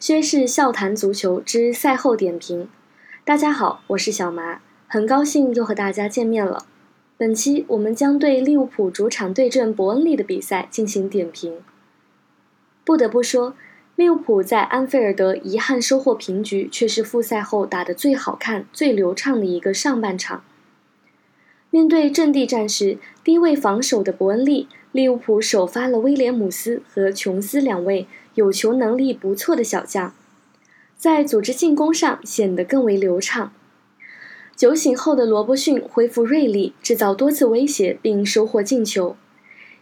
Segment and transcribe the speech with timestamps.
[0.00, 2.68] 薛氏笑谈足球之赛后点评。
[3.24, 6.66] 大家好，我是小麻，很高兴又和大家见面了。
[7.16, 11.60] 本期我们将对利物浦主场对阵伯恩利的比赛进行点评。
[12.84, 13.54] 不得不说，
[13.96, 20.44] 利物浦在安菲尔德遗憾收获平局，却是复赛后打得最好看、最流畅的一个上半场。
[21.70, 28.06] 面对阵地战时低位防守的伯恩利，利物浦首发了威廉姆斯和琼斯两位
[28.36, 30.14] 有球能力不错的小将，
[30.96, 33.52] 在组织进攻上显得更为流畅。
[34.54, 39.16] 酒醒后的罗伯逊恢复锐利，制造多次威胁并收获进球。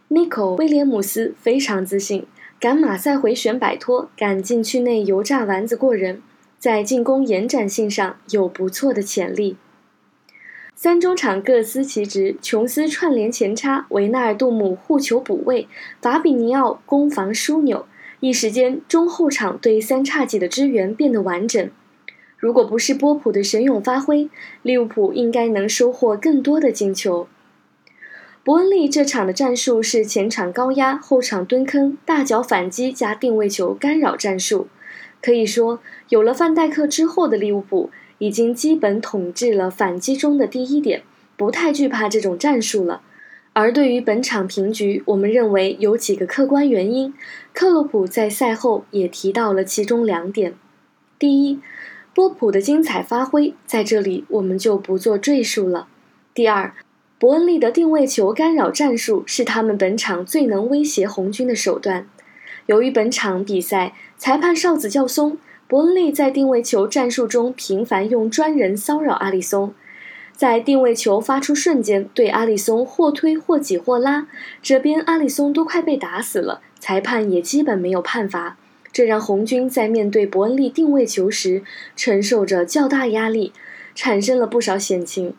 [0.08, 2.24] 尼科威廉姆斯非常自信，
[2.58, 6.22] 敢马赛回旋摆脱，敢禁区内油炸丸子过人，
[6.58, 9.58] 在进攻延展性上有不错的潜力。
[10.82, 15.68] 三中场各司其职，琼斯串联前插，维纳尔杜姆护球补位，
[16.00, 17.86] 法比尼奥攻防枢纽。
[18.18, 21.70] 一时间，中后场对三叉戟的支援变得完整。
[22.36, 24.28] 如果不是波普的神勇发挥，
[24.62, 27.28] 利物浦应该能收获更多的进球。
[28.42, 34.66] 伯恩利这场的战术是前场高压，后场蹲坑，大脚反击加定位球干扰战术。
[35.20, 37.90] 可以说，有了范戴克之后的利物浦。
[38.22, 41.02] 已经基本统治了反击中的第一点，
[41.36, 43.02] 不太惧怕这种战术了。
[43.52, 47.12] 而对于本场平局，我们认为有几个客观原因。
[47.52, 50.54] 克洛普在赛后也提到了其中两点：
[51.18, 51.58] 第一，
[52.14, 55.88] 波普的精彩发挥，在这里我们就不做赘述了；
[56.32, 56.72] 第二，
[57.18, 62.06] 伯恩利的定位球干扰战术是他们本场最能威胁红军的手段。
[62.66, 65.38] 由于本场比赛裁判哨子较松。
[65.72, 69.72] 伯恩利在定位球战术中频繁用专人骚扰阿里松，
[70.36, 74.26] 在定位球发出瞬间对阿里松或推或挤或拉，
[74.62, 78.58] 这边阿里松都快被打死了，裁判也基本没有判罚，
[78.92, 81.62] 这让红军在面对伯恩利定位球时
[81.96, 83.54] 承受着较大压力，
[83.94, 85.34] 产生了不少险情。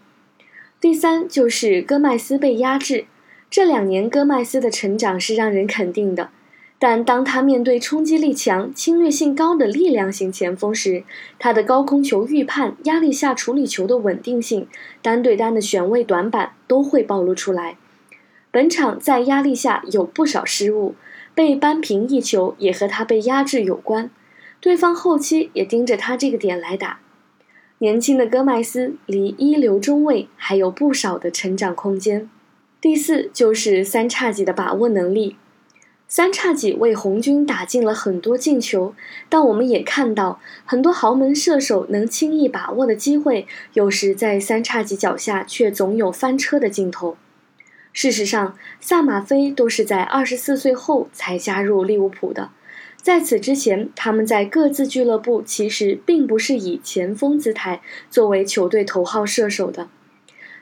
[0.81, 3.05] 第三就是戈麦斯被压制，
[3.51, 6.31] 这两年戈麦斯的成长是让人肯定的。
[6.79, 11.03] 但当他面对冲击力强、侵略性高的力量型前锋时，
[11.39, 14.67] 他的高空球预判、压力下处理球的稳定性、
[15.01, 17.77] 单对单的选位短板都会暴露出来。
[18.51, 20.95] 本场在压力下有不少失误，
[21.33, 24.11] 被扳平一球也和他被压制有关。
[24.59, 26.99] 对方后期也盯着他这个点来打。
[27.79, 32.29] 年轻的戈麦斯离一流中卫还有不少的成长空间。
[32.79, 35.37] 第四就是三叉戟的把握能力。
[36.15, 38.93] 三叉戟为红军打进了很多进球，
[39.29, 47.17] 但我们也看到很多豪门射手能轻易把握的机会，有时在三叉戟脚下却总有翻车的镜头。
[47.93, 52.51] 事实上，萨马菲都是在二十四岁后才加入利物浦的，
[53.01, 57.81] 在此之前，他们在各自俱乐部其实并不是以前锋姿态
[58.11, 59.87] 作为球队头号射手的。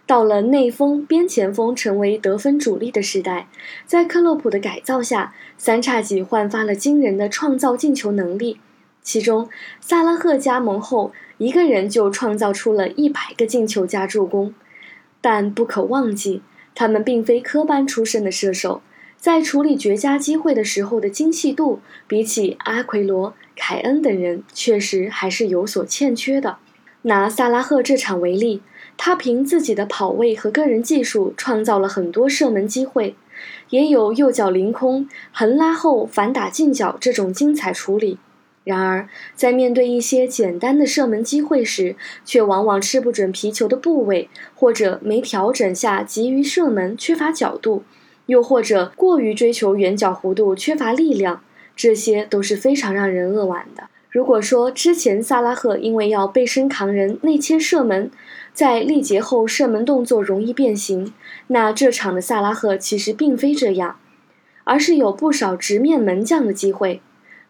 [0.08, 3.48] 到了内锋、边前锋成为得分主力的时代，
[3.86, 8.60] 在克洛普的改造下，三叉戟焕发了惊人的创造进球能力。
[9.02, 14.54] 其中，萨拉赫加盟后，一个人就创造出了一百个进球加助攻。
[15.22, 16.42] 但不可忘记，
[16.76, 18.82] 他们并非科班出身的射手，
[19.18, 26.58] 在处理绝佳机会的时候的精细度，比起阿奎罗、凯恩等人，确实还是有所欠缺的。
[27.04, 28.62] 拿萨拉赫这场为例。
[29.04, 33.16] 他凭自己的跑位和个人技术创造了很多射门机会，
[33.72, 38.20] 也有右脚凌空横拉后反打近角这种精彩处理。
[38.64, 47.82] 然而，在面对一些简单的射门机会时，却往往吃不准皮球的部位，或者没调整下急于射门缺乏角度，
[48.28, 51.44] 又或者过于追求圆角弧度缺乏力量，
[51.76, 53.86] 这些都是非常让人扼腕的。
[54.12, 58.12] 如果说之前萨拉赫因为要背身扛人内切射门，
[58.54, 61.14] 在力竭后射门动作容易变形，
[61.48, 63.98] 那这场的萨拉赫其实并非这样，
[64.66, 67.02] 而是有不少直面门将的机会。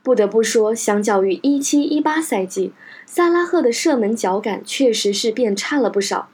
[0.03, 2.73] 不得不说，相较于一七一八赛季，
[3.07, 6.29] 萨拉赫的射门脚感确实是变差了不少。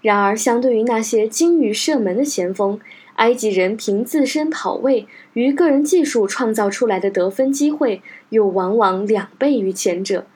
[0.00, 2.80] 然而，相对于那些精于射门的前锋，
[3.20, 8.00] 埃及人凭自身跑位与个人技术创造出来的得分机会，
[8.30, 10.26] 又往往两倍于前者，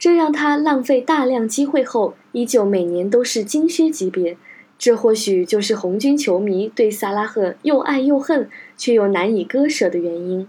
[0.00, 4.36] 这让他浪费大量机会后，依旧每年都是金靴级别。
[4.76, 10.48] 这或许就是红军球迷对萨拉赫又爱又恨，却又难以割舍的原因。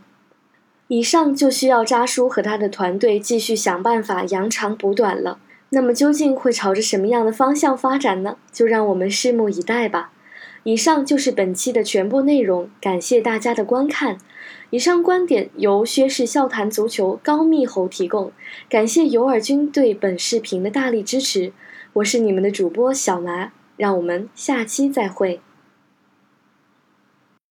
[0.88, 5.38] 以上就需要扎叔和他的团队继续想办法扬长补短了。
[5.70, 8.38] 那么究竟会朝着什么样的方向发展呢？
[8.52, 10.12] 就让我们拭目以待吧。
[10.68, 14.18] 以上就是本期的全部内容，感谢大家的观看。
[14.72, 18.32] 以上观点由薛氏笑谈足球高密侯提供，
[18.68, 21.54] 感谢尤尔军对本视频的大力支持。
[21.94, 25.40] 我是你们的主播小麻，让我们下期再会。